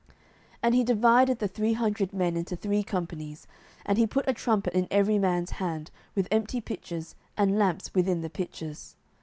[0.01, 0.09] 07:007:016
[0.63, 3.45] And he divided the three hundred men into three companies,
[3.85, 8.21] and he put a trumpet in every man's hand, with empty pitchers, and lamps within
[8.21, 8.95] the pitchers.